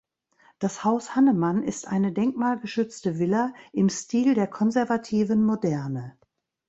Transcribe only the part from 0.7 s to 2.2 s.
Haus Hannemann ist eine